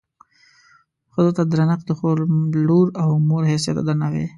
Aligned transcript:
ښځو 1.13 1.31
ته 1.37 1.43
درنښت 1.51 1.85
د 1.87 1.91
خور، 1.99 2.17
لور 2.67 2.87
او 3.01 3.09
مور 3.27 3.43
حیثیت 3.51 3.75
ته 3.77 3.83
درناوی. 3.87 4.25